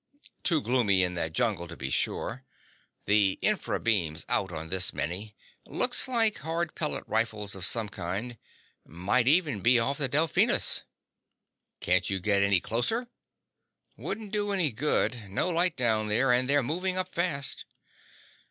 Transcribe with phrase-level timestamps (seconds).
[0.41, 2.43] "Too gloomy in that jungle to be sure.
[3.05, 5.35] The infra beam's out on this mini.
[5.67, 8.39] Looks like hard pellet rifles of some kind.
[8.83, 10.81] Might even be off the Delphinus."
[11.81, 13.09] "Can't you get closer?"
[13.95, 15.29] "Wouldn't do any good.
[15.29, 17.65] No light down there, and they're moving up fast."